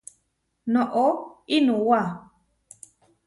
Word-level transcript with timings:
Noʼó 0.73 1.05
iʼnuwá. 1.55 1.99